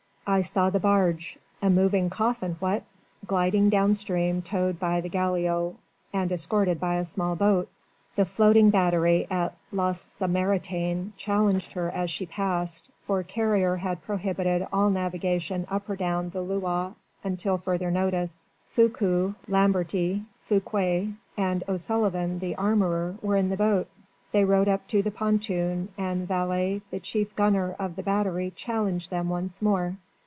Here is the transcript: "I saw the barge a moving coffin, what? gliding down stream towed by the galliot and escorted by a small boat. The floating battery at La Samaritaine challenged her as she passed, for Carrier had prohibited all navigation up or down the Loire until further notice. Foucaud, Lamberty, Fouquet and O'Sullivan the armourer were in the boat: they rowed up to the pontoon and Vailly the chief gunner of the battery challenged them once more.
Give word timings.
"I 0.27 0.41
saw 0.43 0.69
the 0.69 0.79
barge 0.79 1.37
a 1.61 1.69
moving 1.69 2.09
coffin, 2.09 2.55
what? 2.61 2.83
gliding 3.27 3.69
down 3.69 3.95
stream 3.95 4.41
towed 4.41 4.79
by 4.79 5.01
the 5.01 5.09
galliot 5.09 5.75
and 6.13 6.31
escorted 6.31 6.79
by 6.79 6.95
a 6.95 7.03
small 7.05 7.35
boat. 7.35 7.67
The 8.15 8.23
floating 8.23 8.69
battery 8.69 9.27
at 9.29 9.57
La 9.73 9.91
Samaritaine 9.91 11.11
challenged 11.17 11.73
her 11.73 11.89
as 11.91 12.09
she 12.09 12.25
passed, 12.27 12.89
for 13.05 13.23
Carrier 13.23 13.75
had 13.77 14.03
prohibited 14.03 14.67
all 14.71 14.89
navigation 14.89 15.67
up 15.69 15.89
or 15.89 15.97
down 15.97 16.29
the 16.29 16.41
Loire 16.41 16.95
until 17.25 17.57
further 17.57 17.91
notice. 17.91 18.45
Foucaud, 18.69 19.33
Lamberty, 19.49 20.23
Fouquet 20.43 21.09
and 21.35 21.63
O'Sullivan 21.67 22.39
the 22.39 22.55
armourer 22.55 23.15
were 23.21 23.35
in 23.35 23.49
the 23.49 23.57
boat: 23.57 23.89
they 24.31 24.45
rowed 24.45 24.69
up 24.69 24.87
to 24.87 25.01
the 25.03 25.11
pontoon 25.11 25.89
and 25.97 26.25
Vailly 26.25 26.83
the 26.89 27.01
chief 27.01 27.35
gunner 27.35 27.75
of 27.77 27.97
the 27.97 28.03
battery 28.03 28.53
challenged 28.55 29.09
them 29.09 29.27
once 29.27 29.61
more. 29.61 29.97